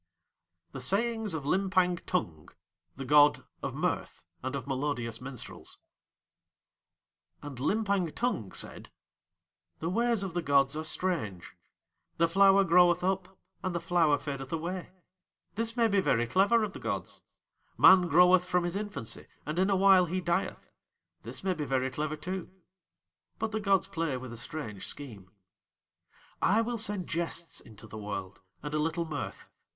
THE 0.71 0.81
SAYINGS 0.81 1.35
OF 1.35 1.45
LIMPANG 1.45 1.97
TUNG 2.07 2.49
(The 2.95 3.05
God 3.05 3.45
of 3.61 3.75
Mirth 3.75 4.23
and 4.41 4.55
of 4.55 4.65
Melodious 4.65 5.21
Minstrels) 5.21 5.77
And 7.43 7.59
Limpang 7.59 8.11
Tung 8.15 8.51
said: 8.51 8.89
"The 9.77 9.91
ways 9.91 10.23
of 10.23 10.33
the 10.33 10.41
gods 10.41 10.75
are 10.75 10.83
strange. 10.83 11.55
The 12.17 12.27
flower 12.27 12.63
groweth 12.63 13.03
up 13.03 13.37
and 13.61 13.75
the 13.75 13.79
flower 13.79 14.17
fadeth 14.17 14.51
away. 14.51 14.89
This 15.53 15.77
may 15.77 15.87
be 15.87 16.01
very 16.01 16.25
clever 16.25 16.63
of 16.63 16.73
the 16.73 16.79
gods. 16.79 17.21
Man 17.77 18.07
groweth 18.07 18.45
from 18.45 18.63
his 18.63 18.75
infancy, 18.75 19.27
and 19.45 19.59
in 19.59 19.69
a 19.69 19.75
while 19.75 20.07
he 20.07 20.19
dieth. 20.19 20.71
This 21.21 21.43
may 21.43 21.53
be 21.53 21.63
very 21.65 21.91
clever 21.91 22.15
too. 22.15 22.49
"But 23.37 23.51
the 23.51 23.59
gods 23.59 23.87
play 23.87 24.17
with 24.17 24.33
a 24.33 24.37
strange 24.37 24.87
scheme. 24.87 25.29
"I 26.41 26.61
will 26.61 26.79
send 26.79 27.05
jests 27.07 27.59
into 27.61 27.85
the 27.85 27.99
world 27.99 28.41
and 28.63 28.73
a 28.73 28.79
little 28.79 29.05
mirth. 29.05 29.47